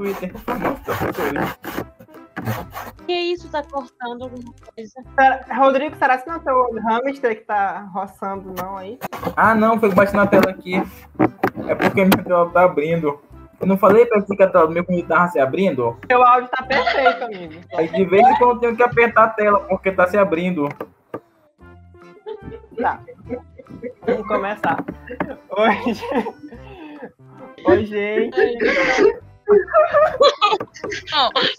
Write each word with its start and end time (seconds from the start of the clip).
Twitter. 0.00 0.32
Que 3.06 3.12
isso 3.12 3.50
tá 3.50 3.62
cortando 3.62 4.22
alguma 4.22 4.54
coisa? 4.74 4.94
Rodrigo, 5.54 5.94
será 5.96 6.16
que 6.16 6.26
não 6.26 6.36
é 6.36 6.38
o 6.38 6.40
teu 6.40 6.80
hamster 6.80 7.36
que 7.36 7.44
tá 7.44 7.80
roçando, 7.92 8.54
não, 8.56 8.78
aí? 8.78 8.98
Ah, 9.36 9.54
não, 9.54 9.78
foi 9.78 9.92
bati 9.92 10.16
na 10.16 10.26
tela 10.26 10.48
aqui. 10.48 10.82
É 11.68 11.74
porque 11.74 12.04
minha 12.06 12.24
tela 12.24 12.48
tá 12.48 12.64
abrindo. 12.64 13.20
Eu 13.60 13.66
não 13.66 13.76
falei 13.76 14.06
pra 14.06 14.20
você 14.20 14.34
que 14.34 14.42
a 14.42 14.48
tela 14.48 14.66
do 14.66 14.72
meu 14.72 14.82
computador 14.82 15.18
tava 15.18 15.32
se 15.32 15.38
abrindo? 15.38 15.98
Teu 16.08 16.22
áudio 16.22 16.48
tá 16.48 16.62
perfeito, 16.62 17.24
amigo. 17.24 17.54
Aí 17.74 17.88
de 17.88 18.04
vez 18.06 18.26
em 18.26 18.38
quando 18.38 18.54
eu 18.54 18.60
tenho 18.60 18.76
que 18.76 18.82
apertar 18.82 19.24
a 19.24 19.28
tela 19.28 19.60
porque 19.60 19.92
tá 19.92 20.06
se 20.06 20.16
abrindo. 20.16 20.66
Tá. 22.80 23.00
Vamos 24.06 24.26
começar. 24.26 24.82
Oi, 25.50 25.74
gente. 25.92 26.04
Oi, 27.66 27.84
gente. 27.84 29.19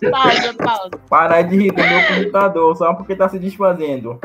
Pausa, 0.09 0.53
pausa. 0.55 0.89
Parar 1.09 1.41
de 1.44 1.55
rir 1.55 1.71
do 1.71 1.84
meu 1.84 2.07
computador 2.07 2.76
só 2.76 2.94
porque 2.94 3.16
tá 3.16 3.30
se 3.30 3.38
desfazendo. 3.38 4.20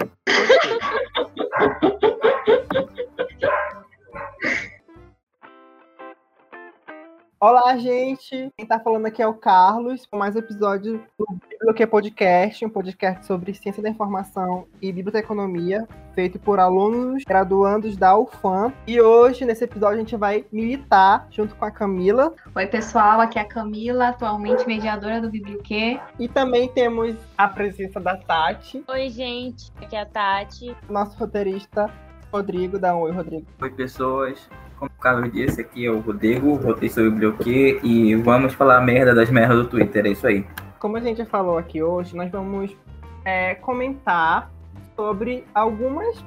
Olá, 7.38 7.76
gente. 7.76 8.50
Quem 8.56 8.66
tá 8.66 8.80
falando 8.80 9.04
aqui 9.04 9.20
é 9.20 9.26
o 9.26 9.34
Carlos, 9.34 10.06
com 10.06 10.16
mais 10.16 10.34
um 10.34 10.38
episódio 10.38 11.04
do 11.18 11.26
Biblioquê 11.50 11.86
Podcast, 11.86 12.64
um 12.64 12.70
podcast 12.70 13.26
sobre 13.26 13.52
ciência 13.52 13.82
da 13.82 13.90
informação 13.90 14.66
e 14.80 14.90
biblioteconomia, 14.90 15.86
feito 16.14 16.38
por 16.38 16.59
alunos 16.59 17.24
graduandos 17.24 17.95
da 17.95 18.16
UFAM. 18.16 18.72
E 18.86 18.98
hoje, 19.02 19.45
nesse 19.45 19.64
episódio, 19.64 19.96
a 19.96 20.00
gente 20.00 20.16
vai 20.16 20.46
militar 20.50 21.28
junto 21.30 21.54
com 21.56 21.66
a 21.66 21.70
Camila. 21.70 22.32
Oi, 22.54 22.66
pessoal, 22.68 23.20
aqui 23.20 23.38
é 23.38 23.42
a 23.42 23.46
Camila, 23.46 24.09
atualmente 24.09 24.66
mediadora 24.66 25.20
do 25.20 25.28
Biblioquê. 25.28 26.00
E 26.18 26.28
também 26.28 26.70
temos 26.70 27.16
a 27.37 27.46
presença 27.48 28.00
da 28.00 28.16
Tati, 28.16 28.82
Oi, 28.88 29.10
gente. 29.10 29.71
Aqui 29.76 29.95
é 29.95 30.00
a 30.00 30.06
Tati. 30.06 30.74
nosso 30.88 31.18
roteirista 31.18 31.93
Rodrigo. 32.37 32.79
Dá 32.79 32.95
um 32.95 33.01
oi, 33.01 33.12
Rodrigo. 33.12 33.46
Oi, 33.60 33.70
pessoas. 33.70 34.48
Como 34.79 34.90
o 34.90 35.01
Carlos 35.01 35.32
disse, 35.32 35.62
aqui 35.62 35.87
é 35.87 35.90
o 35.90 36.01
Rodrigo, 36.01 36.54
roteirista 36.56 37.02
do 37.02 37.10
Biblioquê, 37.10 37.80
e 37.82 38.15
vamos 38.16 38.52
falar 38.52 38.80
merda 38.82 39.15
das 39.15 39.30
merdas 39.30 39.56
do 39.56 39.66
Twitter, 39.66 40.04
é 40.04 40.10
isso 40.10 40.26
aí. 40.26 40.45
Como 40.78 40.98
a 40.98 41.01
gente 41.01 41.24
falou 41.24 41.56
aqui 41.56 41.82
hoje, 41.82 42.15
nós 42.15 42.30
vamos 42.30 42.76
é, 43.24 43.54
comentar 43.54 44.51
sobre 44.95 45.45
algumas 45.54 46.23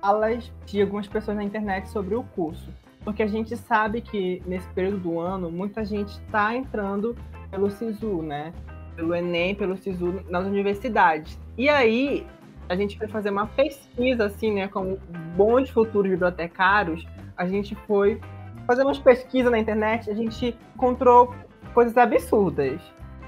falas 0.00 0.52
de 0.64 0.80
algumas 0.80 1.08
pessoas 1.08 1.36
na 1.36 1.42
internet 1.42 1.88
sobre 1.88 2.14
o 2.14 2.22
curso. 2.22 2.72
Porque 3.02 3.22
a 3.22 3.26
gente 3.26 3.56
sabe 3.56 4.00
que 4.00 4.40
nesse 4.46 4.68
período 4.68 4.98
do 4.98 5.18
ano, 5.18 5.50
muita 5.50 5.84
gente 5.84 6.10
está 6.10 6.54
entrando 6.54 7.16
pelo 7.50 7.68
SISU, 7.68 8.22
né? 8.22 8.52
Pelo 8.94 9.12
Enem, 9.12 9.56
pelo 9.56 9.76
SISU 9.76 10.22
nas 10.28 10.46
universidades. 10.46 11.36
E 11.56 11.68
aí, 11.68 12.24
a 12.68 12.76
gente 12.76 12.98
foi 12.98 13.08
fazer 13.08 13.30
uma 13.30 13.46
pesquisa, 13.46 14.26
assim, 14.26 14.54
né? 14.54 14.68
Como 14.68 14.98
bons 15.36 15.70
futuros 15.70 16.10
bibliotecários, 16.10 17.06
a 17.36 17.46
gente 17.46 17.74
foi 17.86 18.20
fazer 18.66 18.82
umas 18.82 18.98
pesquisas 18.98 19.50
na 19.50 19.58
internet, 19.58 20.10
a 20.10 20.14
gente 20.14 20.56
encontrou 20.74 21.34
coisas 21.72 21.96
absurdas. 21.96 22.80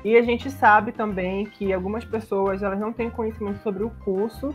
E 0.05 0.17
a 0.17 0.23
gente 0.23 0.51
sabe 0.51 0.93
também 0.93 1.47
que 1.47 1.73
algumas 1.73 2.05
pessoas 2.05 2.63
elas 2.63 2.79
não 2.79 2.93
têm 2.93 3.11
conhecimento 3.11 3.63
sobre 3.63 3.85
o 3.85 3.91
curso, 4.05 4.55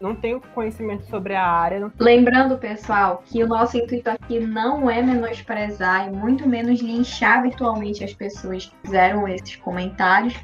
não 0.00 0.16
têm 0.16 0.40
conhecimento 0.54 1.04
sobre 1.06 1.34
a 1.34 1.44
área. 1.44 1.92
Lembrando, 1.98 2.56
pessoal, 2.56 3.22
que 3.24 3.42
o 3.42 3.46
nosso 3.46 3.76
intuito 3.76 4.10
aqui 4.10 4.40
não 4.40 4.90
é 4.90 5.02
menosprezar 5.02 6.08
e 6.08 6.10
muito 6.10 6.48
menos 6.48 6.80
linchar 6.80 7.42
virtualmente 7.42 8.02
as 8.02 8.14
pessoas 8.14 8.66
que 8.66 8.74
fizeram 8.82 9.28
esses 9.28 9.56
comentários. 9.56 10.34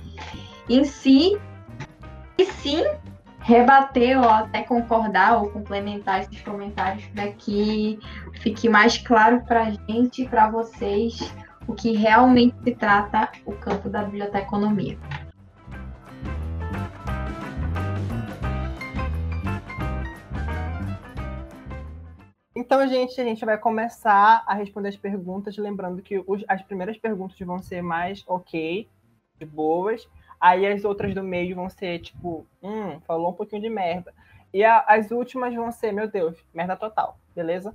Em 0.68 0.84
si, 0.84 1.38
e 2.38 2.44
sim 2.44 2.84
rebater 3.46 4.18
ou 4.18 4.28
até 4.28 4.64
concordar 4.64 5.40
ou 5.40 5.48
complementar 5.50 6.20
esses 6.20 6.40
comentários 6.42 7.06
para 7.06 7.30
que 7.30 7.96
fique 8.42 8.68
mais 8.68 8.98
claro 8.98 9.40
para 9.44 9.62
a 9.62 9.70
gente 9.70 10.22
e 10.22 10.28
para 10.28 10.50
vocês 10.50 11.32
o 11.68 11.72
que 11.72 11.92
realmente 11.92 12.56
se 12.64 12.74
trata 12.74 13.30
o 13.44 13.52
campo 13.52 13.88
da 13.88 14.02
biblioteconomia. 14.02 14.98
Então, 22.56 22.88
gente, 22.88 23.20
a 23.20 23.24
gente 23.24 23.44
vai 23.44 23.56
começar 23.58 24.42
a 24.44 24.54
responder 24.54 24.88
as 24.88 24.96
perguntas, 24.96 25.56
lembrando 25.56 26.02
que 26.02 26.20
os- 26.26 26.44
as 26.48 26.62
primeiras 26.62 26.98
perguntas 26.98 27.38
vão 27.38 27.60
ser 27.60 27.80
mais 27.80 28.24
ok, 28.26 28.88
de 29.38 29.46
boas. 29.46 30.08
Aí 30.40 30.66
as 30.66 30.84
outras 30.84 31.14
do 31.14 31.22
meio 31.22 31.56
vão 31.56 31.68
ser 31.68 31.98
tipo, 32.00 32.46
hum, 32.62 33.00
falou 33.06 33.30
um 33.30 33.34
pouquinho 33.34 33.62
de 33.62 33.68
merda. 33.70 34.12
E 34.52 34.64
a- 34.64 34.84
as 34.86 35.10
últimas 35.10 35.54
vão 35.54 35.70
ser, 35.72 35.92
meu 35.92 36.08
Deus, 36.08 36.36
merda 36.54 36.76
total, 36.76 37.18
beleza? 37.34 37.74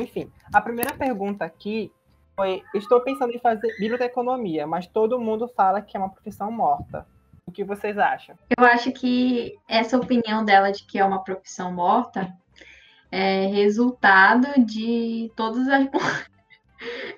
Enfim, 0.00 0.30
a 0.52 0.60
primeira 0.60 0.94
pergunta 0.94 1.44
aqui 1.44 1.92
foi: 2.34 2.62
estou 2.74 3.00
pensando 3.00 3.32
em 3.32 3.38
fazer 3.38 3.68
biblioteconomia, 3.78 4.66
mas 4.66 4.86
todo 4.86 5.20
mundo 5.20 5.46
fala 5.48 5.82
que 5.82 5.96
é 5.96 6.00
uma 6.00 6.08
profissão 6.10 6.50
morta. 6.50 7.06
O 7.46 7.52
que 7.52 7.64
vocês 7.64 7.98
acham? 7.98 8.36
Eu 8.58 8.64
acho 8.64 8.90
que 8.92 9.58
essa 9.68 9.96
opinião 9.98 10.44
dela 10.44 10.70
de 10.72 10.84
que 10.84 10.98
é 10.98 11.04
uma 11.04 11.22
profissão 11.22 11.72
morta 11.72 12.32
é 13.10 13.46
resultado 13.46 14.64
de 14.64 15.30
todas 15.36 15.68
as 15.68 15.86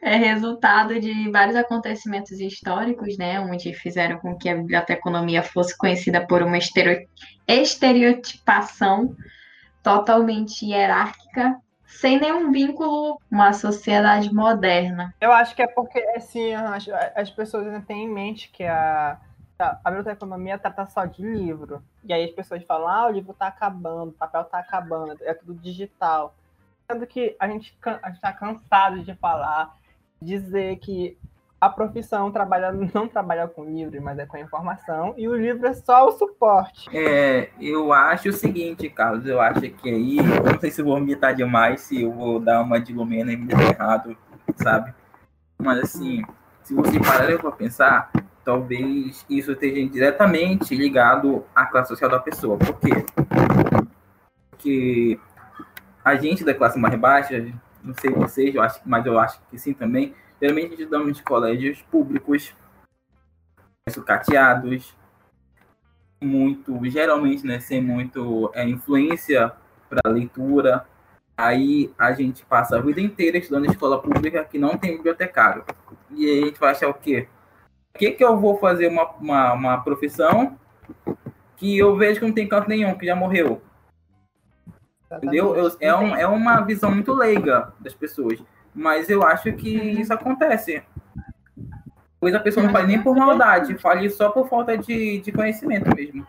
é 0.03 0.17
resultado 0.17 1.01
de 1.01 1.31
vários 1.31 1.57
acontecimentos 1.57 2.39
históricos, 2.41 3.17
né, 3.17 3.41
onde 3.41 3.73
fizeram 3.73 4.19
com 4.19 4.37
que 4.37 4.49
a 4.49 4.57
biblioteconomia 4.57 5.43
fosse 5.43 5.77
conhecida 5.77 6.27
por 6.27 6.43
uma 6.43 6.59
estereo- 6.59 7.07
estereotipação 7.47 9.17
totalmente 9.83 10.67
hierárquica, 10.67 11.57
sem 11.87 12.19
nenhum 12.19 12.51
vínculo 12.51 13.19
com 13.19 13.35
uma 13.35 13.53
sociedade 13.53 14.33
moderna. 14.33 15.15
Eu 15.21 15.31
acho 15.33 15.55
que 15.55 15.63
é 15.63 15.67
porque, 15.67 15.99
assim, 16.17 16.53
as, 16.55 16.89
as 17.15 17.31
pessoas 17.31 17.67
ainda 17.67 17.81
têm 17.81 18.05
em 18.05 18.09
mente 18.09 18.51
que 18.51 18.65
a, 18.65 19.19
a, 19.59 19.79
a 19.85 19.91
biblioteconomia 19.91 20.59
trata 20.59 20.87
só 20.87 21.05
de 21.05 21.23
livro. 21.23 21.83
E 22.03 22.13
aí 22.13 22.25
as 22.25 22.31
pessoas 22.31 22.65
falam, 22.65 22.89
ah, 22.89 23.07
o 23.07 23.11
livro 23.11 23.33
tá 23.35 23.47
acabando, 23.47 24.11
o 24.11 24.15
papel 24.15 24.45
tá 24.45 24.59
acabando, 24.59 25.17
é 25.23 25.35
tudo 25.35 25.55
digital. 25.55 26.35
Sendo 26.91 27.07
que 27.07 27.35
a 27.39 27.49
gente, 27.49 27.77
can- 27.81 27.99
a 28.03 28.11
gente 28.11 28.21
tá 28.21 28.33
cansado 28.33 29.03
de 29.03 29.15
falar, 29.15 29.75
dizer 30.21 30.77
que 30.77 31.17
a 31.61 31.69
profissão 31.71 32.31
trabalha, 32.31 32.73
não 32.95 33.09
trabalha 33.09 33.49
com 33.49 33.65
livro, 33.65 34.01
mas 34.03 34.19
é 34.19 34.27
com 34.27 34.37
informação, 34.37 35.15
e 35.17 35.27
o 35.27 35.35
livro 35.35 35.67
é 35.67 35.73
só 35.73 36.07
o 36.07 36.13
suporte. 36.13 36.95
É, 36.95 37.49
eu 37.59 37.91
acho 37.91 38.29
o 38.29 38.33
seguinte, 38.35 38.91
Carlos, 38.91 39.25
eu 39.25 39.41
acho 39.41 39.63
que 39.63 39.89
aí, 39.89 40.17
não 40.17 40.61
sei 40.61 40.71
se 40.71 40.83
vou 40.83 40.99
imitar 40.99 41.35
demais, 41.35 41.81
se 41.81 42.03
eu 42.03 42.13
vou 42.13 42.39
dar 42.39 42.61
uma 42.61 42.79
de 42.79 42.93
Lumena 42.93 43.33
e 43.33 43.37
me 43.37 43.47
der 43.47 43.61
errado, 43.73 44.15
sabe? 44.57 44.93
Mas 45.59 45.79
assim, 45.79 46.23
se 46.63 46.75
você 46.75 47.01
parar 47.01 47.39
para 47.39 47.53
pensar, 47.53 48.11
talvez 48.45 49.25
isso 49.31 49.53
esteja 49.53 49.89
diretamente 49.89 50.77
ligado 50.77 51.47
à 51.55 51.65
classe 51.65 51.89
social 51.89 52.11
da 52.11 52.19
pessoa. 52.19 52.59
Por 52.59 52.79
quê? 52.79 53.07
Porque 54.51 55.19
a 56.05 56.15
gente 56.17 56.45
da 56.45 56.55
classe 56.55 56.79
mais 56.79 56.95
baixa, 56.97 57.45
não 57.83 57.95
sei 57.95 58.11
vocês, 58.11 58.55
eu 58.55 58.63
acho, 58.63 58.81
mas 58.85 59.07
eu 59.07 59.19
acho 59.19 59.41
que 59.51 59.59
sim 59.59 59.73
também, 59.73 60.15
geralmente 60.41 60.75
estudamos 60.75 61.19
em 61.19 61.23
colégios 61.23 61.81
públicos, 61.91 62.55
sucateados, 63.89 64.95
muito, 66.23 66.79
geralmente, 66.91 67.47
né, 67.47 67.61
sem 67.61 67.83
muito 67.83 68.51
é, 68.55 68.67
influência 68.69 69.53
para 69.89 70.11
leitura. 70.11 70.87
Aí 71.37 71.93
a 71.99 72.13
gente 72.13 72.45
passa 72.45 72.77
a 72.77 72.81
vida 72.81 73.01
inteira 73.01 73.37
estudando 73.37 73.67
em 73.67 73.71
escola 73.71 74.01
pública 74.01 74.45
que 74.45 74.59
não 74.59 74.79
tem 74.79 74.97
bibliotecário. 74.97 75.65
E 76.11 76.27
aí 76.27 76.43
a 76.43 76.47
gente 76.47 76.61
vai 76.61 76.71
achar 76.71 76.89
o 76.89 76.95
quê? 76.95 77.29
O 77.95 77.99
que, 77.99 78.13
que 78.13 78.25
eu 78.25 78.39
vou 78.39 78.59
fazer 78.59 78.89
uma, 78.89 79.11
uma, 79.13 79.53
uma 79.53 79.79
profissão 79.83 80.59
que 81.57 81.77
eu 81.77 81.97
vejo 81.97 82.21
que 82.21 82.27
não 82.27 82.35
tem 82.35 82.49
canto 82.49 82.69
nenhum, 82.69 82.97
que 82.97 83.07
já 83.07 83.15
morreu? 83.15 83.61
Entendeu? 85.17 85.55
Eu- 85.57 85.77
é, 85.81 85.95
um, 85.95 86.17
é 86.17 86.27
uma 86.27 86.61
visão 86.63 86.91
muito 86.91 87.13
leiga 87.13 87.73
das 87.81 87.95
pessoas. 87.95 88.43
Mas 88.75 89.09
eu 89.09 89.23
acho 89.23 89.53
que 89.53 89.71
isso 89.71 90.13
acontece. 90.13 90.83
Pois 92.19 92.35
a 92.35 92.41
pessoa 92.41 92.65
não 92.65 92.73
faz 92.73 92.87
nem 92.87 93.01
por 93.03 93.15
maldade, 93.15 93.77
faz 93.79 94.17
só 94.17 94.31
por 94.31 94.49
falta 94.49 94.77
de, 94.79 95.21
de 95.21 95.31
conhecimento 95.31 95.95
mesmo. 95.95 96.27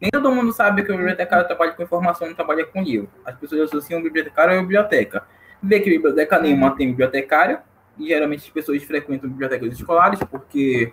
Nem 0.00 0.10
todo 0.10 0.32
mundo 0.32 0.52
sabe 0.52 0.82
que 0.82 0.90
o 0.90 0.96
bibliotecário 0.96 1.46
trabalha 1.46 1.72
com 1.72 1.82
informação, 1.82 2.26
não 2.26 2.34
trabalha 2.34 2.64
com 2.66 2.82
livro. 2.82 3.08
As 3.24 3.36
pessoas 3.36 3.62
associam 3.62 4.00
o 4.00 4.02
bibliotecário 4.02 4.58
à 4.58 4.60
biblioteca. 4.60 5.22
Vê 5.62 5.78
que 5.80 5.90
biblioteca 5.90 6.38
nenhuma 6.38 6.74
tem 6.74 6.88
bibliotecário, 6.88 7.58
e 7.98 8.08
geralmente 8.08 8.44
as 8.46 8.50
pessoas 8.50 8.82
frequentam 8.82 9.28
bibliotecas 9.28 9.72
escolares, 9.72 10.18
porque 10.30 10.92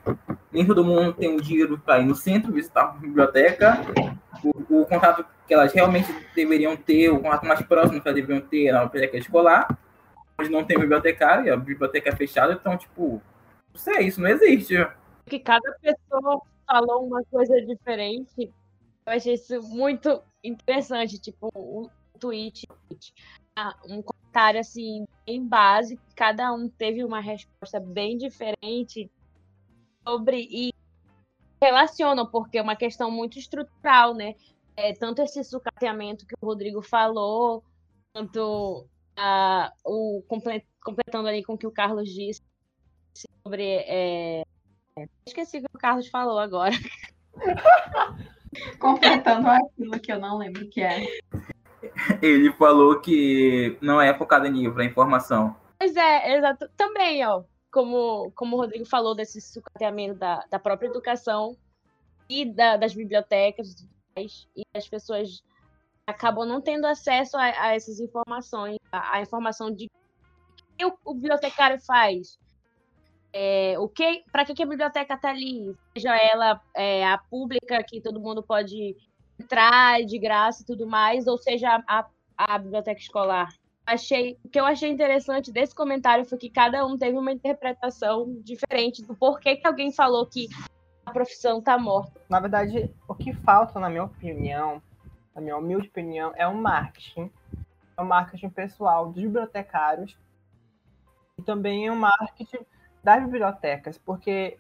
nem 0.52 0.66
todo 0.66 0.84
mundo 0.84 1.14
tem 1.14 1.36
o 1.36 1.42
dinheiro 1.42 1.78
para 1.78 2.00
ir 2.00 2.06
no 2.06 2.16
centro 2.16 2.52
visitar 2.52 2.92
uma 2.92 3.00
biblioteca. 3.00 3.80
O, 4.44 4.82
o 4.82 4.86
contato 4.86 5.26
que 5.54 5.60
elas 5.60 5.74
realmente 5.74 6.12
deveriam 6.36 6.76
ter, 6.76 7.10
o 7.10 7.22
contato 7.22 7.46
mais 7.46 7.62
próximo 7.62 8.02
que 8.02 8.08
elas 8.08 8.20
deveriam 8.20 8.42
ter 8.48 8.68
é 8.68 8.72
na 8.72 8.86
biblioteca 8.86 9.18
escolar, 9.18 9.80
onde 10.40 10.50
não 10.50 10.64
tem 10.64 10.80
bibliotecário, 10.80 11.46
e 11.46 11.50
a 11.52 11.56
biblioteca 11.56 12.10
é 12.10 12.16
fechada, 12.16 12.54
então, 12.54 12.76
tipo, 12.76 13.22
Não 13.72 13.80
sei, 13.80 14.08
isso 14.08 14.20
não 14.20 14.30
existe. 14.30 14.76
Que 15.28 15.40
cada 15.40 15.72
pessoa 15.74 16.42
falou 16.66 17.06
uma 17.06 17.24
coisa 17.26 17.62
diferente. 17.62 18.52
Eu 19.06 19.14
achei 19.14 19.36
isso 19.36 19.62
muito 19.62 20.22
interessante. 20.44 21.20
Tipo, 21.20 21.50
um 21.56 21.88
tweet, 22.20 22.68
ah, 23.56 23.76
um 23.86 24.02
comentário 24.02 24.60
assim, 24.60 25.06
bem 25.26 25.46
básico. 25.46 26.02
Cada 26.16 26.52
um 26.52 26.68
teve 26.68 27.04
uma 27.04 27.20
resposta 27.20 27.80
bem 27.80 28.18
diferente 28.18 29.10
sobre. 30.08 30.48
E 30.52 30.74
relacionam, 31.62 32.26
porque 32.26 32.58
é 32.58 32.62
uma 32.62 32.76
questão 32.76 33.10
muito 33.10 33.40
estrutural, 33.40 34.14
né? 34.14 34.36
É, 34.76 34.94
tanto 34.94 35.22
esse 35.22 35.44
sucateamento 35.44 36.26
que 36.26 36.36
o 36.42 36.46
Rodrigo 36.46 36.82
falou, 36.82 37.64
quanto 38.14 38.88
uh, 39.18 39.72
o 39.86 40.24
completando 40.82 41.28
ali 41.28 41.44
com 41.44 41.54
o 41.54 41.58
que 41.58 41.68
o 41.68 41.72
Carlos 41.72 42.10
disse 42.10 42.42
sobre. 43.46 43.64
É... 43.88 44.44
Esqueci 45.26 45.58
o 45.58 45.62
que 45.62 45.76
o 45.76 45.80
Carlos 45.80 46.08
falou 46.08 46.40
agora. 46.40 46.74
completando 48.80 49.48
aquilo 49.48 50.00
que 50.00 50.12
eu 50.12 50.20
não 50.20 50.38
lembro 50.38 50.68
que 50.70 50.82
é. 50.82 51.08
Ele 52.22 52.52
falou 52.54 53.02
que 53.02 53.78
não 53.82 54.00
é 54.00 54.14
focado 54.18 54.48
em 54.48 54.52
livro, 54.52 54.82
é 54.82 54.86
informação. 54.86 55.56
Pois 55.78 55.96
é, 55.96 56.38
exato. 56.38 56.70
Também, 56.78 57.26
ó, 57.26 57.44
como, 57.72 58.32
como 58.36 58.56
o 58.56 58.60
Rodrigo 58.60 58.86
falou, 58.86 59.16
desse 59.16 59.42
sucateamento 59.42 60.20
da, 60.20 60.46
da 60.50 60.60
própria 60.60 60.88
educação 60.88 61.58
e 62.30 62.46
da, 62.46 62.78
das 62.78 62.94
bibliotecas 62.94 63.76
e 64.16 64.64
as 64.74 64.88
pessoas 64.88 65.44
acabam 66.06 66.46
não 66.46 66.62
tendo 66.62 66.86
acesso 66.86 67.38
a, 67.38 67.44
a 67.44 67.76
essas 67.76 68.00
informações, 68.00 68.78
a, 68.92 69.18
a, 69.18 69.22
informação 69.22 69.72
de 69.72 69.90
que 70.78 70.86
o, 70.86 70.98
o 71.06 71.14
bibliotecário 71.14 71.80
faz, 71.80 72.38
é, 73.32 73.76
o 73.80 73.88
que, 73.88 74.24
para 74.32 74.46
que, 74.46 74.54
que, 74.54 74.64
a 74.64 74.68
biblioteca 74.68 75.16
está 75.16 75.30
ali, 75.30 75.76
seja 75.96 76.16
ela 76.16 76.62
é, 76.76 77.06
a 77.06 77.18
pública 77.18 77.84
que 77.84 78.02
todo 78.02 78.20
mundo 78.20 78.44
pode 78.44 78.96
entrar 79.40 80.04
de 80.04 80.20
graça 80.20 80.62
e 80.62 80.66
tudo 80.66 80.86
mais, 80.86 81.26
ou 81.26 81.38
seja 81.38 81.84
a, 81.88 82.06
a 82.38 82.58
biblioteca 82.58 83.00
escolar. 83.00 83.50
Achei, 83.86 84.38
o 84.46 84.50
que 84.50 84.60
eu 84.60 84.66
achei 84.66 84.90
interessante 84.90 85.52
desse 85.52 85.76
comentário 85.76 86.24
foi 86.24 86.38
que 86.38 86.50
cada 86.50 86.86
um 86.86 86.98
teve 86.98 87.18
uma 87.18 87.34
interpretação 87.34 88.40
diferente 88.42 89.04
do 89.04 89.14
porquê 89.14 89.58
que 89.58 89.68
alguém 89.68 89.92
falou 89.92 90.26
que 90.26 90.48
profissão 91.12 91.60
está 91.60 91.78
morta. 91.78 92.22
Na 92.30 92.40
verdade, 92.40 92.94
o 93.08 93.14
que 93.14 93.34
falta, 93.34 93.80
na 93.80 93.90
minha 93.90 94.04
opinião, 94.04 94.82
na 95.36 95.42
minha 95.42 95.58
humilde 95.58 95.88
opinião, 95.88 96.32
é 96.36 96.48
um 96.48 96.62
marketing. 96.62 97.32
É 97.98 98.02
um 98.02 98.06
marketing 98.06 98.50
pessoal 98.50 99.12
dos 99.12 99.22
bibliotecários 99.22 100.18
e 101.38 101.42
também 101.42 101.88
é 101.88 101.92
um 101.92 101.96
marketing 101.96 102.66
das 103.04 103.24
bibliotecas, 103.24 103.98
porque 103.98 104.58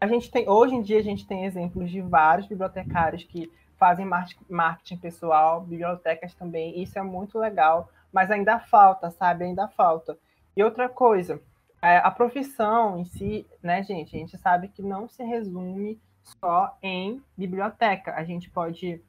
a 0.00 0.06
gente 0.06 0.30
tem, 0.30 0.48
hoje 0.48 0.74
em 0.74 0.82
dia 0.82 0.98
a 0.98 1.02
gente 1.02 1.26
tem 1.26 1.44
exemplos 1.44 1.90
de 1.90 2.00
vários 2.00 2.46
bibliotecários 2.46 3.24
que 3.24 3.50
fazem 3.76 4.06
marketing 4.48 4.98
pessoal, 4.98 5.62
bibliotecas 5.62 6.34
também, 6.34 6.82
isso 6.82 6.98
é 6.98 7.02
muito 7.02 7.38
legal, 7.38 7.88
mas 8.12 8.30
ainda 8.30 8.58
falta, 8.58 9.10
sabe? 9.10 9.44
Ainda 9.44 9.68
falta. 9.68 10.18
E 10.56 10.62
outra 10.62 10.88
coisa, 10.88 11.40
a 11.82 12.10
profissão 12.10 12.98
em 12.98 13.04
si, 13.04 13.46
né, 13.62 13.82
gente, 13.82 14.14
a 14.14 14.18
gente 14.18 14.36
sabe 14.36 14.68
que 14.68 14.82
não 14.82 15.08
se 15.08 15.22
resume 15.22 16.00
só 16.22 16.76
em 16.82 17.22
biblioteca. 17.36 18.14
A 18.14 18.24
gente 18.24 18.50
pode 18.50 19.02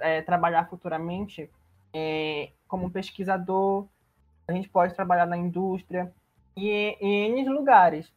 é, 0.00 0.20
trabalhar 0.22 0.68
futuramente 0.68 1.50
é, 1.92 2.50
como 2.68 2.90
pesquisador, 2.90 3.86
a 4.46 4.52
gente 4.52 4.68
pode 4.68 4.94
trabalhar 4.94 5.26
na 5.26 5.36
indústria 5.36 6.12
e 6.56 6.96
em 7.00 7.30
N 7.30 7.48
lugares. 7.48 8.12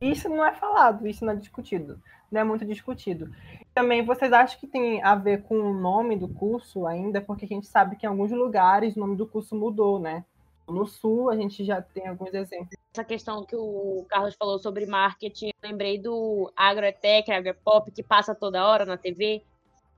Isso 0.00 0.28
não 0.28 0.44
é 0.44 0.52
falado, 0.54 1.06
isso 1.06 1.24
não 1.24 1.32
é 1.32 1.36
discutido, 1.36 2.00
não 2.30 2.40
é 2.40 2.44
muito 2.44 2.64
discutido. 2.64 3.30
Também 3.74 4.04
vocês 4.04 4.32
acham 4.32 4.58
que 4.58 4.66
tem 4.66 5.02
a 5.02 5.14
ver 5.14 5.42
com 5.42 5.58
o 5.58 5.74
nome 5.74 6.16
do 6.16 6.28
curso 6.28 6.86
ainda, 6.86 7.20
porque 7.20 7.44
a 7.44 7.48
gente 7.48 7.66
sabe 7.66 7.96
que 7.96 8.06
em 8.06 8.08
alguns 8.08 8.30
lugares 8.30 8.96
o 8.96 9.00
nome 9.00 9.16
do 9.16 9.26
curso 9.26 9.54
mudou, 9.54 9.98
né? 9.98 10.24
No 10.70 10.86
Sul, 10.86 11.30
a 11.30 11.36
gente 11.36 11.64
já 11.64 11.82
tem 11.82 12.06
alguns 12.06 12.32
exemplos. 12.32 12.76
Essa 12.92 13.04
questão 13.04 13.44
que 13.44 13.56
o 13.56 14.04
Carlos 14.08 14.34
falou 14.36 14.58
sobre 14.58 14.86
marketing, 14.86 15.50
lembrei 15.62 15.98
do 15.98 16.52
Agroetec, 16.56 17.30
Agropop, 17.30 17.90
que 17.90 18.02
passa 18.02 18.34
toda 18.34 18.66
hora 18.66 18.84
na 18.84 18.96
TV. 18.96 19.42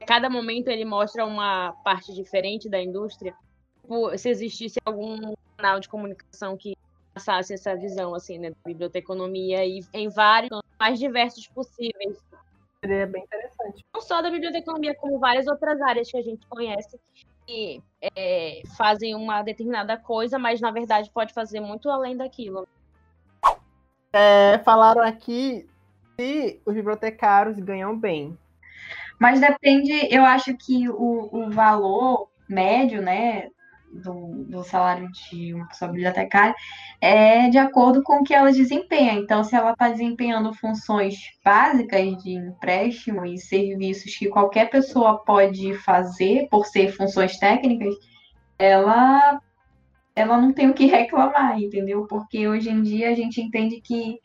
Cada 0.06 0.28
momento 0.28 0.68
ele 0.68 0.84
mostra 0.84 1.24
uma 1.24 1.72
parte 1.84 2.12
diferente 2.12 2.68
da 2.68 2.82
indústria. 2.82 3.34
Se 4.16 4.28
existisse 4.28 4.78
algum 4.84 5.34
canal 5.56 5.80
de 5.80 5.88
comunicação 5.88 6.56
que 6.56 6.76
passasse 7.14 7.54
essa 7.54 7.76
visão, 7.76 8.14
assim, 8.14 8.38
né, 8.38 8.50
da 8.50 8.56
biblioteconomia 8.64 9.64
e 9.64 9.80
em 9.92 10.08
vários, 10.08 10.50
mais 10.78 10.98
diversos 10.98 11.46
possíveis. 11.48 12.18
Seria 12.80 13.06
bem 13.06 13.22
interessante. 13.22 13.84
Não 13.94 14.00
só 14.00 14.20
da 14.20 14.30
biblioteconomia, 14.30 14.94
como 14.94 15.18
várias 15.18 15.46
outras 15.46 15.80
áreas 15.82 16.10
que 16.10 16.16
a 16.16 16.22
gente 16.22 16.46
conhece 16.48 16.98
é, 18.00 18.62
fazem 18.76 19.14
uma 19.14 19.42
determinada 19.42 19.96
coisa, 19.96 20.38
mas 20.38 20.60
na 20.60 20.70
verdade 20.70 21.10
pode 21.10 21.32
fazer 21.32 21.60
muito 21.60 21.88
além 21.88 22.16
daquilo. 22.16 22.66
É, 24.12 24.58
falaram 24.58 25.02
aqui 25.02 25.66
se 26.18 26.60
os 26.66 26.74
bibliotecários 26.74 27.58
ganham 27.58 27.98
bem. 27.98 28.36
Mas 29.18 29.40
depende, 29.40 29.92
eu 30.10 30.24
acho 30.24 30.56
que 30.56 30.88
o, 30.88 31.28
o 31.32 31.50
valor 31.50 32.28
médio, 32.48 33.00
né, 33.00 33.48
do, 33.92 34.44
do, 34.44 34.64
salário 34.64 35.08
de 35.12 35.54
uma 35.54 35.68
pessoa 35.68 35.90
bibliotecária 35.90 36.54
é 37.00 37.48
de 37.48 37.58
acordo 37.58 38.02
com 38.02 38.20
o 38.20 38.24
que 38.24 38.32
ela 38.32 38.50
desempenha. 38.50 39.12
Então, 39.14 39.44
se 39.44 39.54
ela 39.54 39.72
está 39.72 39.88
desempenhando 39.90 40.54
funções 40.54 41.16
básicas 41.44 42.16
de 42.22 42.32
empréstimo 42.32 43.24
e 43.26 43.38
serviços 43.38 44.16
que 44.16 44.28
qualquer 44.28 44.70
pessoa 44.70 45.18
pode 45.18 45.74
fazer 45.78 46.48
por 46.50 46.66
ser 46.66 46.92
funções 46.92 47.38
técnicas, 47.38 47.94
ela, 48.58 49.40
ela 50.14 50.40
não 50.40 50.52
tem 50.52 50.70
o 50.70 50.74
que 50.74 50.86
reclamar, 50.86 51.60
entendeu? 51.60 52.06
Porque 52.06 52.48
hoje 52.48 52.70
em 52.70 52.82
dia 52.82 53.10
a 53.10 53.14
gente 53.14 53.40
entende 53.40 53.80
que 53.80 54.18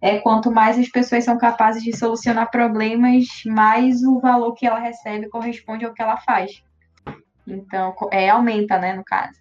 é, 0.00 0.18
quanto 0.18 0.52
mais 0.52 0.78
as 0.78 0.88
pessoas 0.88 1.24
são 1.24 1.38
capazes 1.38 1.82
de 1.82 1.96
solucionar 1.96 2.50
problemas, 2.50 3.24
mais 3.46 4.02
o 4.02 4.20
valor 4.20 4.52
que 4.52 4.66
ela 4.66 4.78
recebe 4.78 5.30
corresponde 5.30 5.86
ao 5.86 5.94
que 5.94 6.02
ela 6.02 6.18
faz. 6.18 6.62
Então, 7.46 7.94
é, 8.10 8.30
aumenta, 8.30 8.78
né, 8.78 8.94
no 8.94 9.04
caso. 9.04 9.38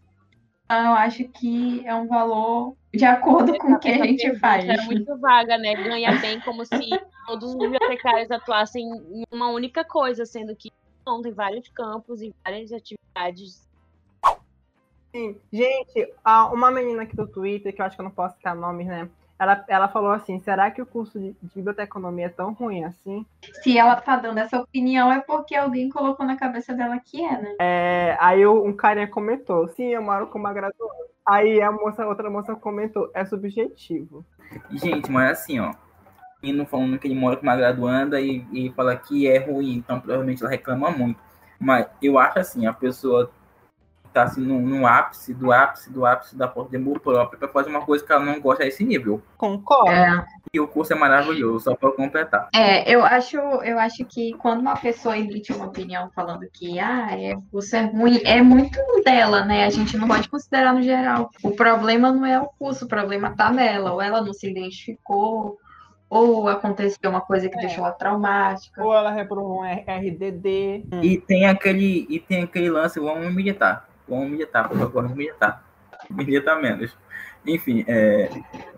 Então, 0.66 0.86
eu 0.86 0.94
acho 0.94 1.24
que 1.30 1.86
é 1.86 1.94
um 1.94 2.08
valor 2.08 2.76
de 2.94 3.06
acordo 3.06 3.58
com 3.58 3.74
o 3.74 3.80
que 3.80 3.90
a 3.90 4.06
gente 4.06 4.40
faz. 4.40 4.68
É 4.68 4.82
muito 4.86 5.18
vaga, 5.20 5.58
né? 5.58 5.76
Ganha 5.76 6.20
bem 6.20 6.40
como 6.42 6.66
se 6.66 6.90
todos 7.28 7.50
os 7.50 7.58
bibliotecários 7.58 8.32
atuassem 8.32 8.84
em 8.86 9.24
uma 9.32 9.50
única 9.50 9.84
coisa, 9.84 10.26
sendo 10.26 10.56
que 10.56 10.72
não, 11.06 11.22
tem 11.22 11.34
vários 11.34 11.68
campos 11.70 12.22
e 12.22 12.34
várias 12.44 12.72
atividades. 12.72 13.68
Sim, 15.12 15.38
gente, 15.52 16.14
uma 16.52 16.72
menina 16.72 17.04
aqui 17.04 17.16
do 17.16 17.28
Twitter, 17.28 17.74
que 17.74 17.82
eu 17.82 17.86
acho 17.86 17.96
que 17.96 18.02
eu 18.02 18.06
não 18.06 18.12
posso 18.12 18.36
citar 18.38 18.56
nomes, 18.56 18.88
né? 18.88 19.10
Ela, 19.40 19.64
ela 19.68 19.88
falou 19.88 20.12
assim: 20.12 20.40
será 20.40 20.72
que 20.72 20.82
o 20.82 20.86
curso 20.86 21.20
de, 21.20 21.36
de 21.42 21.56
biblioteconomia 21.56 22.28
é 22.28 22.30
tão 22.30 22.54
ruim 22.54 22.84
assim? 22.84 23.26
Se 23.62 23.78
ela 23.78 23.96
tá 23.96 24.16
dando 24.16 24.38
essa 24.38 24.60
opinião, 24.60 25.12
é 25.12 25.20
porque 25.20 25.56
alguém 25.56 25.90
colocou 25.90 26.26
na 26.26 26.38
cabeça 26.38 26.74
dela 26.74 27.00
que 27.00 27.24
é, 27.24 27.42
né? 27.42 27.56
É, 27.60 28.18
aí 28.20 28.46
um 28.46 28.74
carinha 28.74 29.08
comentou: 29.08 29.68
sim, 29.70 29.88
eu 29.88 30.02
moro 30.02 30.28
com 30.28 30.40
uma 30.40 30.54
graduada. 30.54 30.94
Aí 31.26 31.62
a 31.62 31.72
moça, 31.72 32.06
outra 32.06 32.30
moça 32.30 32.56
comentou: 32.56 33.10
é 33.14 33.26
subjetivo. 33.26 34.26
Gente, 34.72 35.12
mas 35.12 35.32
assim, 35.32 35.60
ó. 35.60 35.74
Indo 36.42 36.66
falando 36.66 37.00
que 37.00 37.08
ele 37.08 37.16
mora 37.16 37.38
com 37.38 37.44
uma 37.44 37.56
graduanda 37.56 38.20
e, 38.20 38.46
e 38.52 38.70
fala 38.74 38.98
que 38.98 39.28
é 39.28 39.38
ruim, 39.40 39.76
então 39.76 40.00
provavelmente 40.00 40.44
ela 40.44 40.52
reclama 40.52 40.92
muito. 40.92 41.18
Mas 41.58 41.88
eu 42.02 42.20
acho 42.20 42.40
assim, 42.40 42.66
a 42.66 42.74
pessoa 42.74 43.32
tá 44.14 44.24
assim, 44.24 44.42
no, 44.42 44.62
no, 44.62 44.86
ápice 44.86 45.34
do 45.34 45.52
ápice 45.52 45.92
do 45.92 46.06
ápice 46.06 46.36
da 46.36 46.48
porta 46.48 46.72
de 46.72 46.78
amor 46.78 47.00
próprio 47.00 47.40
para 47.40 47.48
fazer 47.48 47.70
uma 47.70 47.82
coisa 47.82 48.06
que 48.06 48.12
ela 48.12 48.24
não 48.24 48.40
gosta 48.40 48.64
a 48.64 48.68
esse 48.68 48.84
nível. 48.84 49.22
Concordo. 49.38 49.90
É. 49.90 50.26
E 50.54 50.60
o 50.60 50.68
curso 50.68 50.94
é 50.94 50.96
maravilhoso, 50.96 51.64
só 51.64 51.76
para 51.76 51.92
completar. 51.92 52.50
É, 52.54 52.94
eu 52.94 53.04
acho, 53.04 53.38
eu 53.38 53.80
acho 53.80 54.06
que 54.06 54.34
quando 54.34 54.62
uma 54.62 54.76
pessoa 54.76 55.18
emite 55.18 55.52
uma 55.52 55.66
opinião 55.66 56.12
falando 56.16 56.48
que 56.54 56.80
ah, 56.80 57.10
é, 57.20 57.36
o 57.36 57.42
curso 57.52 57.76
é 57.76 57.82
ruim, 57.86 58.22
é 58.24 58.42
muito 58.42 58.80
dela, 59.04 59.44
né? 59.44 59.66
A 59.66 59.70
gente 59.72 59.98
não 59.98 60.08
pode 60.08 60.30
considerar 60.30 60.74
no 60.74 60.84
geral. 60.84 61.32
O 61.42 61.52
problema 61.52 62.12
não 62.12 62.24
é 62.24 62.40
o 62.40 62.46
curso, 62.46 62.86
o 62.86 62.88
problema 62.88 63.36
tá 63.36 63.52
nela, 63.52 63.94
ou 63.94 64.02
ela 64.02 64.22
não 64.22 64.32
se 64.32 64.48
identificou, 64.48 65.58
ou 66.08 66.48
aconteceu 66.48 67.10
uma 67.10 67.22
coisa 67.22 67.50
que 67.50 67.58
é. 67.58 67.62
deixou 67.62 67.84
ela 67.84 67.94
traumática. 67.94 68.84
Ou 68.84 68.94
ela 68.94 69.10
reprovou 69.10 69.62
um 69.62 69.64
RDD. 69.64 70.86
E 71.02 71.18
tem 71.18 71.48
aquele, 71.48 72.06
e 72.08 72.20
tem 72.20 72.44
aquele 72.44 72.70
lance, 72.70 73.00
vamos 73.00 73.34
militar 73.34 73.92
Vamos 74.08 74.30
militar, 74.30 74.68
por 74.68 74.78
favor, 74.78 75.04
vamos 75.04 75.18
militar. 75.18 75.64
Militar 76.10 76.62
menos. 76.62 76.96
Enfim, 77.46 77.84
é, 77.88 78.30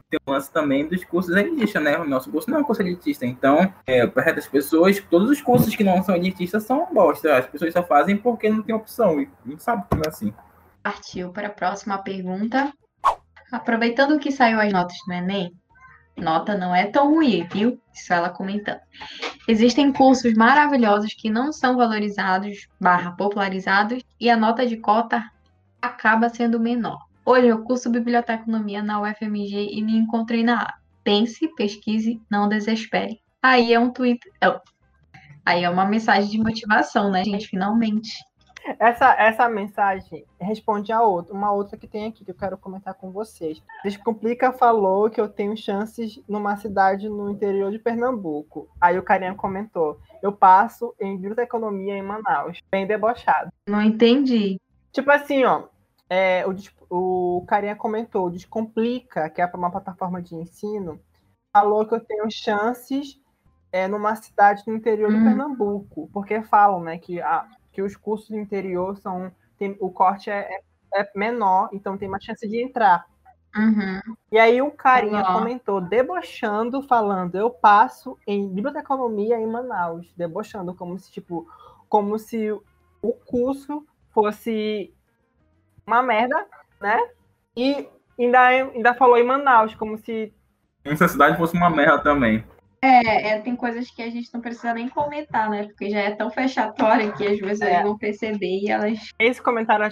tem 0.09 0.19
um 0.27 0.31
lance 0.31 0.51
também 0.51 0.87
dos 0.87 1.03
cursos 1.03 1.35
elitistas, 1.35 1.83
né? 1.83 1.97
O 1.97 2.05
nosso 2.05 2.31
curso 2.31 2.49
não 2.49 2.59
é 2.59 2.61
um 2.61 2.63
curso 2.63 2.81
elitista, 2.81 3.25
então, 3.25 3.71
é, 3.85 4.05
para 4.07 4.31
as 4.31 4.47
pessoas, 4.47 4.99
todos 5.09 5.29
os 5.29 5.41
cursos 5.41 5.75
que 5.75 5.83
não 5.83 6.03
são 6.03 6.15
elitistas 6.15 6.63
são 6.63 6.87
bosta. 6.93 7.37
As 7.37 7.45
pessoas 7.47 7.73
só 7.73 7.83
fazem 7.83 8.17
porque 8.17 8.49
não 8.49 8.61
tem 8.61 8.75
opção, 8.75 9.21
e 9.21 9.29
não 9.45 9.59
sabe 9.59 9.83
como 9.89 10.03
é 10.05 10.09
assim. 10.09 10.33
Partiu 10.81 11.31
para 11.31 11.47
a 11.47 11.51
próxima 11.51 11.97
pergunta. 11.97 12.71
Aproveitando 13.51 14.19
que 14.19 14.31
saiu 14.31 14.59
as 14.59 14.71
notas 14.71 14.97
do 15.07 15.13
Enem, 15.13 15.51
nota 16.17 16.57
não 16.57 16.73
é 16.73 16.85
tão 16.85 17.13
ruim, 17.13 17.47
viu? 17.51 17.79
Isso 17.93 18.13
ela 18.13 18.29
comentando. 18.29 18.79
Existem 19.47 19.91
cursos 19.91 20.33
maravilhosos 20.33 21.13
que 21.13 21.29
não 21.29 21.51
são 21.51 21.77
valorizados, 21.77 22.67
barra 22.79 23.11
popularizados, 23.11 24.03
e 24.19 24.29
a 24.29 24.37
nota 24.37 24.65
de 24.65 24.77
cota 24.77 25.23
acaba 25.81 26.29
sendo 26.29 26.59
menor. 26.59 26.99
Hoje 27.25 27.47
eu 27.47 27.63
curso 27.63 27.89
biblioteconomia 27.89 28.83
na 28.83 29.01
UFMG 29.01 29.69
e 29.71 29.81
me 29.81 29.97
encontrei 29.97 30.43
na 30.43 30.61
A. 30.61 30.73
Pense, 31.03 31.47
pesquise, 31.55 32.21
não 32.29 32.47
desespere. 32.47 33.19
Aí 33.41 33.73
é 33.73 33.79
um 33.79 33.91
tweet. 33.91 34.19
Oh. 34.43 34.59
Aí 35.45 35.63
é 35.63 35.69
uma 35.69 35.85
mensagem 35.85 36.29
de 36.29 36.39
motivação, 36.39 37.11
né, 37.11 37.23
gente? 37.23 37.47
Finalmente. 37.47 38.11
Essa, 38.79 39.13
essa 39.13 39.47
mensagem 39.47 40.25
responde 40.39 40.91
a 40.91 41.01
outra, 41.01 41.33
uma 41.33 41.51
outra 41.51 41.77
que 41.77 41.87
tem 41.87 42.07
aqui 42.07 42.25
que 42.25 42.31
eu 42.31 42.35
quero 42.35 42.57
comentar 42.57 42.95
com 42.95 43.11
vocês. 43.11 43.61
Descomplica 43.83 44.51
falou 44.51 45.09
que 45.09 45.21
eu 45.21 45.29
tenho 45.29 45.55
chances 45.55 46.19
numa 46.27 46.57
cidade 46.57 47.07
no 47.07 47.29
interior 47.29 47.71
de 47.71 47.77
Pernambuco. 47.77 48.67
Aí 48.81 48.97
o 48.97 49.03
carinha 49.03 49.35
comentou: 49.35 49.99
eu 50.21 50.31
passo 50.31 50.95
em 50.99 51.15
biblioteconomia 51.15 51.95
em 51.95 52.01
Manaus. 52.01 52.59
Bem 52.71 52.87
debochado. 52.87 53.51
Não 53.67 53.81
entendi. 53.81 54.59
Tipo 54.91 55.11
assim, 55.11 55.43
ó. 55.43 55.63
É, 56.09 56.45
o, 56.47 57.37
o 57.37 57.45
carinha 57.45 57.75
comentou: 57.75 58.31
Descomplica, 58.31 59.29
que 59.29 59.41
é 59.41 59.45
uma 59.53 59.71
plataforma 59.71 60.21
de 60.21 60.35
ensino, 60.35 60.99
falou 61.53 61.85
que 61.85 61.93
eu 61.93 61.99
tenho 61.99 62.25
chances 62.31 63.19
é, 63.71 63.87
numa 63.87 64.15
cidade 64.15 64.63
no 64.65 64.75
interior 64.75 65.11
hum. 65.11 65.17
de 65.17 65.23
Pernambuco. 65.23 66.09
Porque 66.11 66.41
falam, 66.43 66.81
né, 66.81 66.97
que 66.97 67.21
a 67.21 67.47
que 67.75 67.81
os 67.81 67.97
cursos 67.97 68.29
do 68.29 68.39
interior 68.39 68.95
são. 68.97 69.29
Tem, 69.59 69.75
o 69.81 69.91
corte 69.91 70.29
é, 70.29 70.61
é, 70.93 71.01
é, 71.01 71.11
menor, 71.13 71.69
então 71.73 71.97
tem 71.97 72.07
mais 72.07 72.23
chance 72.23 72.47
de 72.47 72.63
entrar. 72.63 73.05
Uhum. 73.53 74.15
E 74.31 74.37
aí 74.37 74.61
um 74.61 74.69
carinha 74.69 75.19
uhum. 75.27 75.33
comentou, 75.33 75.81
debochando, 75.81 76.81
falando, 76.81 77.35
eu 77.35 77.49
passo 77.49 78.17
em 78.25 78.47
biblioteconomia 78.47 79.39
em 79.39 79.45
Manaus, 79.45 80.11
debochando, 80.15 80.73
como 80.73 80.97
se, 80.97 81.11
tipo, 81.11 81.47
como 81.87 82.17
se 82.17 82.51
o 83.01 83.13
curso 83.13 83.85
fosse 84.13 84.93
uma 85.85 86.01
merda, 86.01 86.45
né? 86.81 86.97
E 87.55 87.89
ainda, 88.17 88.39
ainda 88.39 88.93
falou 88.93 89.17
em 89.17 89.23
Manaus, 89.23 89.75
como 89.75 89.97
se. 89.97 90.33
Essa 90.83 91.07
cidade 91.07 91.37
fosse 91.37 91.55
uma 91.55 91.69
merda 91.69 91.99
também. 91.99 92.43
É, 92.85 93.29
é, 93.29 93.39
tem 93.39 93.55
coisas 93.55 93.89
que 93.89 94.01
a 94.01 94.09
gente 94.09 94.31
não 94.31 94.39
precisa 94.39 94.73
nem 94.73 94.87
comentar, 94.87 95.49
né? 95.49 95.63
Porque 95.63 95.89
já 95.89 96.01
é 96.01 96.11
tão 96.11 96.29
fechatória 96.29 97.11
que 97.13 97.25
as 97.25 97.39
pessoas 97.39 97.61
é. 97.61 97.81
vão 97.81 97.97
perceber 97.97 98.59
e 98.59 98.69
elas. 98.69 99.09
Esse 99.17 99.41
comentário 99.41 99.85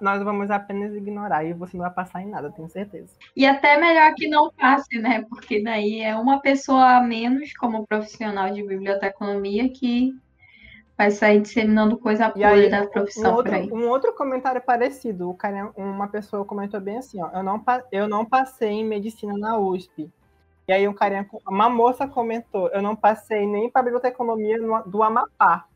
nós 0.00 0.22
vamos 0.22 0.50
apenas 0.50 0.94
ignorar 0.94 1.44
e 1.44 1.54
você 1.54 1.76
não 1.76 1.84
vai 1.84 1.94
passar 1.94 2.22
em 2.22 2.28
nada, 2.28 2.52
tenho 2.52 2.68
certeza. 2.68 3.14
E 3.34 3.46
até 3.46 3.78
melhor 3.78 4.14
que 4.14 4.28
não 4.28 4.52
passe, 4.52 4.98
né? 4.98 5.24
Porque 5.28 5.62
daí 5.62 6.00
é 6.00 6.14
uma 6.14 6.40
pessoa 6.40 6.98
a 6.98 7.00
menos 7.00 7.54
como 7.54 7.86
profissional 7.86 8.52
de 8.52 8.62
biblioteconomia 8.62 9.70
que 9.70 10.14
vai 10.96 11.10
sair 11.10 11.40
disseminando 11.40 11.98
coisa 11.98 12.28
podre 12.28 12.68
da 12.68 12.86
profissão 12.86 13.32
um 13.32 13.36
outro, 13.36 13.76
um 13.76 13.88
outro 13.88 14.12
comentário 14.14 14.60
parecido, 14.60 15.28
o 15.28 15.34
cara, 15.34 15.72
uma 15.76 16.06
pessoa 16.08 16.44
comentou 16.44 16.80
bem 16.80 16.98
assim, 16.98 17.20
ó, 17.20 17.30
eu 17.32 17.42
não, 17.42 17.64
eu 17.90 18.08
não 18.08 18.24
passei 18.24 18.68
em 18.68 18.84
medicina 18.84 19.36
na 19.36 19.58
USP. 19.58 20.08
E 20.66 20.72
aí 20.72 20.88
um 20.88 20.94
carinha, 20.94 21.28
uma 21.46 21.68
moça 21.68 22.08
comentou, 22.08 22.68
eu 22.68 22.80
não 22.80 22.96
passei 22.96 23.46
nem 23.46 23.70
para 23.70 23.82
a 23.82 23.84
biblioteconomia 23.84 24.58
do 24.86 25.02
Amapá. 25.02 25.66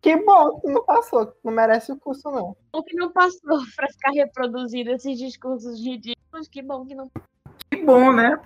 Que 0.00 0.16
bom 0.16 0.60
que 0.60 0.68
não 0.68 0.84
passou, 0.84 1.34
não 1.44 1.52
merece 1.52 1.92
o 1.92 1.98
curso, 1.98 2.30
não. 2.30 2.56
Bom 2.72 2.82
que 2.82 2.94
não 2.94 3.10
passou 3.10 3.58
para 3.76 3.88
ficar 3.88 4.12
reproduzindo 4.12 4.90
esses 4.90 5.18
discursos 5.18 5.80
ridículos, 5.84 6.48
que 6.48 6.62
bom 6.62 6.86
que 6.86 6.94
não. 6.94 7.10
Que 7.70 7.84
bom, 7.84 8.12
né? 8.12 8.40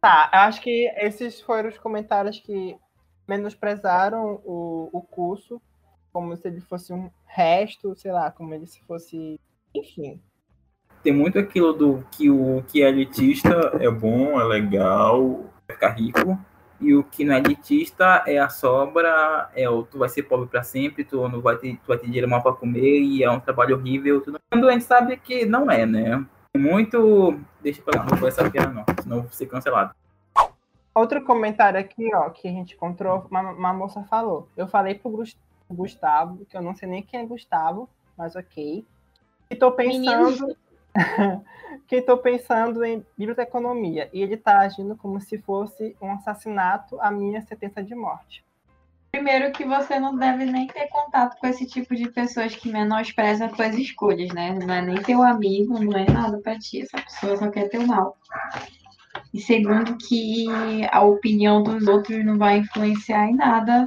Tá, 0.00 0.30
eu 0.32 0.40
acho 0.40 0.60
que 0.60 0.86
esses 0.96 1.40
foram 1.40 1.70
os 1.70 1.78
comentários 1.78 2.38
que 2.38 2.78
menosprezaram 3.26 4.40
o, 4.44 4.90
o 4.92 5.02
curso, 5.02 5.60
como 6.12 6.36
se 6.36 6.46
ele 6.46 6.60
fosse 6.60 6.92
um 6.92 7.10
resto, 7.24 7.96
sei 7.96 8.12
lá, 8.12 8.30
como 8.30 8.54
ele 8.54 8.66
se 8.66 8.80
fosse. 8.84 9.40
Enfim 9.74 10.22
tem 11.06 11.14
muito 11.14 11.38
aquilo 11.38 11.72
do 11.72 12.04
que 12.10 12.28
o 12.28 12.64
que 12.66 12.82
é 12.82 12.88
elitista 12.88 13.78
é 13.78 13.88
bom, 13.88 14.40
é 14.40 14.44
legal, 14.44 15.44
vai 15.68 15.76
ficar 15.76 15.90
rico, 15.90 16.36
e 16.80 16.92
o 16.96 17.04
que 17.04 17.24
não 17.24 17.32
é 17.32 17.38
elitista 17.38 18.24
é 18.26 18.38
a 18.38 18.48
sobra, 18.48 19.48
é 19.54 19.70
o 19.70 19.84
tu 19.84 19.98
vai 19.98 20.08
ser 20.08 20.24
pobre 20.24 20.48
para 20.48 20.64
sempre, 20.64 21.04
tu 21.04 21.28
não 21.28 21.40
vai 21.40 21.56
ter, 21.58 21.76
tu 21.76 21.86
vai 21.86 21.96
ter 21.96 22.06
dinheiro 22.06 22.28
mal 22.28 22.42
para 22.42 22.54
comer 22.54 22.98
e 23.02 23.22
é 23.22 23.30
um 23.30 23.38
trabalho 23.38 23.76
horrível. 23.76 24.20
Tudo. 24.20 24.40
Quando 24.50 24.68
a 24.68 24.72
gente 24.72 24.82
sabe 24.82 25.16
que 25.16 25.46
não 25.46 25.70
é, 25.70 25.86
né? 25.86 26.26
Muito. 26.56 27.38
Deixa 27.62 27.80
eu 27.80 27.84
falar, 27.84 28.04
não 28.10 28.18
foi 28.18 28.28
essa 28.30 28.50
piada, 28.50 28.72
não, 28.72 28.84
senão 29.00 29.16
eu 29.18 29.22
vou 29.22 29.30
ser 29.30 29.46
cancelado. 29.46 29.94
Outro 30.92 31.22
comentário 31.22 31.78
aqui, 31.78 32.12
ó, 32.16 32.30
que 32.30 32.48
a 32.48 32.50
gente 32.50 32.74
encontrou, 32.74 33.28
uma, 33.30 33.52
uma 33.52 33.72
moça 33.72 34.02
falou. 34.10 34.48
Eu 34.56 34.66
falei 34.66 34.96
pro 34.96 35.22
Gustavo, 35.70 36.44
que 36.46 36.56
eu 36.56 36.62
não 36.62 36.74
sei 36.74 36.88
nem 36.88 37.00
quem 37.00 37.20
é 37.20 37.26
Gustavo, 37.26 37.88
mas 38.18 38.34
ok. 38.34 38.84
E 39.48 39.54
tô 39.54 39.70
pensando. 39.70 40.00
Menino 40.00 40.56
que 41.86 41.96
estou 41.96 42.18
pensando 42.18 42.84
em 42.84 43.04
biblioteconomia 43.16 44.08
e 44.12 44.22
ele 44.22 44.34
está 44.34 44.60
agindo 44.60 44.96
como 44.96 45.20
se 45.20 45.38
fosse 45.38 45.96
um 46.00 46.12
assassinato 46.12 47.00
a 47.00 47.10
minha 47.10 47.40
sentença 47.42 47.82
de 47.82 47.94
morte. 47.94 48.44
Primeiro 49.12 49.50
que 49.52 49.64
você 49.64 49.98
não 49.98 50.14
deve 50.14 50.44
nem 50.44 50.66
ter 50.66 50.88
contato 50.88 51.38
com 51.38 51.46
esse 51.46 51.64
tipo 51.66 51.94
de 51.94 52.10
pessoas 52.10 52.54
que 52.54 52.70
menosprezam 52.70 53.54
suas 53.54 53.74
escolhas, 53.74 54.30
né? 54.34 54.52
Não 54.52 54.74
é 54.74 54.82
nem 54.82 54.96
teu 54.96 55.22
amigo, 55.22 55.82
não 55.82 55.96
é 55.96 56.04
nada 56.04 56.38
para 56.38 56.58
ti, 56.58 56.82
essa 56.82 57.00
pessoa 57.00 57.36
só 57.36 57.50
quer 57.50 57.68
teu 57.70 57.86
mal. 57.86 58.18
E 59.32 59.40
segundo 59.40 59.96
que 59.96 60.46
a 60.90 61.02
opinião 61.02 61.62
dos 61.62 61.86
outros 61.86 62.22
não 62.24 62.36
vai 62.36 62.58
influenciar 62.58 63.26
em 63.28 63.36
nada 63.36 63.86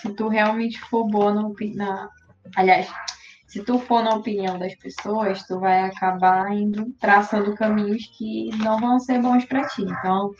se 0.00 0.12
tu 0.14 0.28
realmente 0.28 0.80
for 0.80 1.04
boa 1.04 1.32
na, 1.32 1.48
na 1.74 2.10
aliás, 2.56 2.88
se 3.56 3.64
tu 3.64 3.78
for 3.78 4.02
na 4.02 4.14
opinião 4.14 4.58
das 4.58 4.74
pessoas, 4.74 5.42
tu 5.46 5.58
vai 5.58 5.80
acabar 5.80 6.52
indo 6.52 6.92
traçando 7.00 7.54
caminhos 7.54 8.06
que 8.06 8.50
não 8.58 8.78
vão 8.78 9.00
ser 9.00 9.18
bons 9.18 9.46
para 9.46 9.66
ti. 9.66 9.82
Então, 9.82 10.34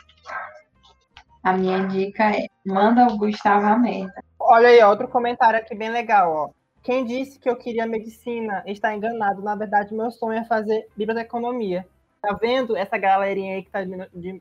a 1.43 1.55
minha 1.55 1.87
dica 1.87 2.25
é: 2.25 2.47
manda 2.63 3.07
o 3.07 3.17
Gustavo 3.17 3.67
a 3.67 3.79
merda. 3.79 4.23
Olha 4.39 4.69
aí, 4.69 4.85
outro 4.85 5.09
comentário 5.09 5.59
aqui 5.59 5.75
bem 5.75 5.89
legal, 5.89 6.31
ó. 6.31 6.51
Quem 6.83 7.07
disse 7.07 7.39
que 7.39 7.49
eu 7.49 7.57
queria 7.57 7.87
medicina 7.87 8.63
está 8.67 8.95
enganado. 8.95 9.41
Na 9.41 9.55
verdade, 9.57 9.95
meu 9.95 10.11
sonho 10.11 10.39
é 10.39 10.45
fazer 10.45 10.87
biblioteconomia. 10.95 11.87
Tá 12.21 12.35
vendo 12.35 12.77
essa 12.77 12.99
galerinha 12.99 13.55
aí 13.55 13.63
que 13.63 13.71
tá 13.71 13.79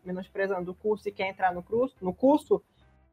menosprezando 0.04 0.72
o 0.72 0.76
curso 0.76 1.08
e 1.08 1.14
quer 1.14 1.30
entrar 1.30 1.54
no 1.54 1.64
curso? 1.64 1.96
No 2.02 2.14
curso 2.14 2.62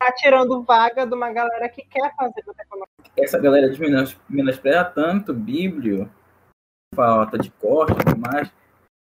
tá 0.04 0.12
tirando 0.12 0.62
vaga 0.62 1.06
de 1.06 1.14
uma 1.14 1.32
galera 1.32 1.68
que 1.68 1.82
quer 1.82 2.14
fazer 2.16 2.34
biblioteconomia. 2.36 2.86
Essa 3.16 3.38
galera 3.38 3.70
de 3.70 3.80
menos, 3.80 4.18
menospreza 4.28 4.84
tanto 4.84 5.32
Bíblio, 5.32 6.10
falta 6.94 7.38
de 7.38 7.50
corte 7.50 7.92
e 7.92 8.04
tudo 8.04 8.20
mais, 8.20 8.50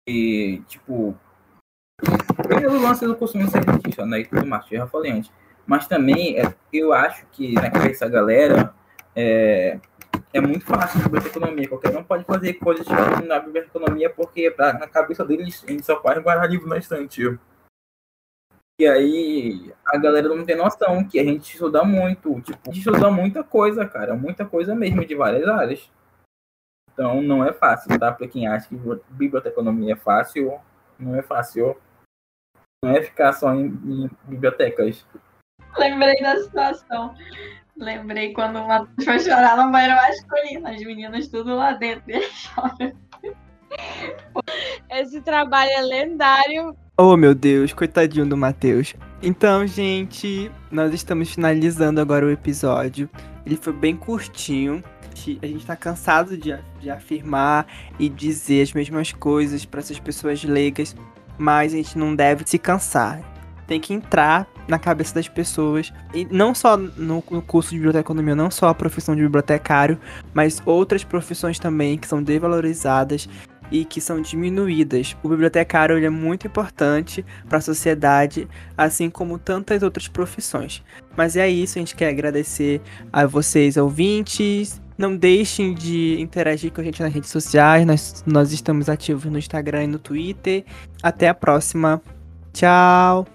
e, 0.07 0.61
tipo, 0.67 1.17
pelo 2.47 2.81
lance 2.81 3.05
do 3.05 3.15
consumo 3.15 3.49
cientista, 3.49 4.05
né, 4.05 4.19
e 4.19 4.25
tudo 4.25 4.45
mais, 4.45 4.65
eu 4.71 4.79
já 4.79 4.87
falei 4.87 5.11
antes. 5.11 5.31
Mas 5.65 5.87
também, 5.87 6.39
é, 6.39 6.53
eu 6.71 6.93
acho 6.93 7.25
que 7.31 7.53
na 7.53 7.71
cabeça 7.71 8.05
da 8.05 8.11
galera, 8.11 8.73
é, 9.15 9.79
é 10.31 10.41
muito 10.41 10.65
fácil 10.65 10.99
a 10.99 11.03
biblioteconomia. 11.03 11.67
Qualquer 11.67 11.97
um 11.97 12.03
pode 12.03 12.23
fazer 12.25 12.53
coisas 12.55 12.85
na 13.25 13.39
biblioteconomia, 13.39 14.09
porque 14.09 14.53
na 14.57 14.87
cabeça 14.87 15.25
deles, 15.25 15.63
gente 15.67 15.85
só 15.85 15.99
faz 16.01 16.21
guardar 16.21 16.49
livro 16.49 16.67
na 16.67 16.77
estante. 16.77 17.39
E 18.77 18.85
aí 18.85 19.73
a 19.85 19.97
galera 19.97 20.27
não 20.27 20.45
tem 20.45 20.57
noção 20.57 21.07
que 21.07 21.17
a 21.17 21.23
gente 21.23 21.53
estuda 21.53 21.83
muito, 21.85 22.41
tipo, 22.41 22.59
a 22.69 22.73
gente 22.73 22.79
estuda 22.79 23.09
muita 23.09 23.41
coisa, 23.41 23.87
cara, 23.87 24.15
muita 24.15 24.45
coisa 24.45 24.75
mesmo 24.75 25.05
de 25.05 25.15
várias 25.15 25.47
áreas. 25.47 25.89
Então 26.91 27.21
não 27.21 27.43
é 27.43 27.53
fácil, 27.53 27.97
tá? 27.97 28.11
Para 28.11 28.27
quem 28.27 28.47
acha 28.47 28.67
que 28.67 28.75
biblioteconomia 29.09 29.93
é 29.93 29.97
fácil, 29.97 30.59
não 30.99 31.15
é 31.15 31.21
fácil. 31.21 31.77
Não 32.83 32.91
é 32.91 33.01
ficar 33.01 33.33
só 33.33 33.53
em, 33.53 33.67
em 33.67 34.09
bibliotecas. 34.25 35.05
Lembrei 35.77 36.21
da 36.21 36.35
situação. 36.37 37.15
Lembrei 37.77 38.33
quando 38.33 38.57
o 38.57 38.67
Matheus 38.67 38.89
foi 39.03 39.19
chorar 39.19 39.57
no 39.57 39.71
banheiro 39.71 39.95
masculino, 39.95 40.67
as 40.67 40.81
meninas 40.81 41.27
tudo 41.29 41.55
lá 41.55 41.73
dentro 41.73 42.11
e 42.11 42.21
chora. 42.53 42.93
Esse 44.89 45.21
trabalho 45.21 45.71
é 45.71 45.81
lendário 45.81 46.77
Oh, 46.97 47.17
meu 47.17 47.35
Deus, 47.35 47.73
coitadinho 47.73 48.25
do 48.25 48.37
Matheus. 48.37 48.95
Então, 49.21 49.67
gente, 49.67 50.49
nós 50.71 50.93
estamos 50.93 51.29
finalizando 51.29 51.99
agora 51.99 52.25
o 52.25 52.31
episódio. 52.31 53.09
Ele 53.45 53.57
foi 53.57 53.73
bem 53.73 53.97
curtinho. 53.97 54.81
A 55.41 55.45
gente 55.45 55.65
tá 55.65 55.75
cansado 55.75 56.37
de, 56.37 56.57
de 56.79 56.89
afirmar 56.89 57.67
e 57.99 58.07
dizer 58.07 58.61
as 58.61 58.71
mesmas 58.71 59.11
coisas 59.11 59.65
para 59.65 59.81
essas 59.81 59.99
pessoas 59.99 60.41
leigas, 60.45 60.95
mas 61.37 61.73
a 61.73 61.75
gente 61.75 61.97
não 61.97 62.15
deve 62.15 62.45
se 62.47 62.57
cansar. 62.57 63.19
Tem 63.67 63.77
que 63.77 63.93
entrar 63.93 64.47
na 64.65 64.79
cabeça 64.79 65.15
das 65.15 65.27
pessoas. 65.27 65.91
E 66.13 66.25
não 66.31 66.55
só 66.55 66.77
no, 66.77 67.21
no 67.29 67.41
curso 67.41 67.71
de 67.71 67.75
biblioteconomia, 67.75 68.35
não 68.35 68.49
só 68.49 68.69
a 68.69 68.75
profissão 68.75 69.15
de 69.15 69.21
bibliotecário, 69.21 69.99
mas 70.33 70.61
outras 70.65 71.03
profissões 71.03 71.59
também 71.59 71.97
que 71.97 72.07
são 72.07 72.23
desvalorizadas 72.23 73.27
e 73.71 73.85
que 73.85 73.99
são 74.01 74.21
diminuídas. 74.21 75.15
O 75.23 75.29
bibliotecário 75.29 76.03
é 76.03 76.09
muito 76.09 76.47
importante 76.47 77.25
para 77.47 77.57
a 77.57 77.61
sociedade, 77.61 78.47
assim 78.77 79.09
como 79.09 79.37
tantas 79.37 79.83
outras 79.83 80.07
profissões. 80.07 80.83
Mas 81.15 81.35
é 81.35 81.49
isso, 81.49 81.77
a 81.77 81.81
gente 81.81 81.95
quer 81.95 82.09
agradecer 82.09 82.81
a 83.11 83.25
vocês, 83.25 83.77
ouvintes. 83.77 84.81
Não 84.97 85.15
deixem 85.15 85.73
de 85.73 86.19
interagir 86.21 86.71
com 86.71 86.79
a 86.79 86.83
gente 86.83 87.01
nas 87.01 87.13
redes 87.13 87.29
sociais. 87.29 87.85
Nós, 87.85 88.23
nós 88.25 88.51
estamos 88.53 88.87
ativos 88.87 89.25
no 89.25 89.37
Instagram 89.37 89.83
e 89.83 89.87
no 89.87 89.99
Twitter. 89.99 90.63
Até 91.03 91.27
a 91.27 91.33
próxima. 91.33 92.01
Tchau! 92.53 93.34